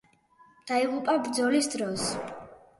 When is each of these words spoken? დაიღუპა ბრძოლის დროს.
დაიღუპა 0.71 1.15
ბრძოლის 1.29 1.71
დროს. 1.77 2.11